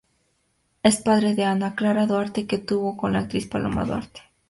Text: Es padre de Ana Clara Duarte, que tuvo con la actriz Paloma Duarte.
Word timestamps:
Es 0.81 0.97
padre 0.99 1.35
de 1.35 1.45
Ana 1.45 1.75
Clara 1.75 2.07
Duarte, 2.07 2.47
que 2.47 2.57
tuvo 2.57 2.97
con 2.97 3.13
la 3.13 3.19
actriz 3.19 3.45
Paloma 3.45 3.85
Duarte. 3.85 4.21